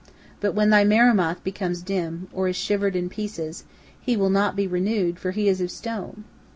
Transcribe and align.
But 0.39 0.55
when 0.55 0.71
thy 0.71 0.83
Marumath 0.83 1.43
becomes 1.43 1.83
dim, 1.83 2.27
or 2.33 2.47
is 2.47 2.55
shivered 2.55 2.95
in 2.95 3.07
pieces, 3.07 3.65
he 3.99 4.17
will 4.17 4.31
not 4.31 4.55
be 4.55 4.65
renewed, 4.65 5.19
for 5.19 5.29
he 5.29 5.47
is 5.47 5.61
of 5.61 5.69
stone. 5.69 6.23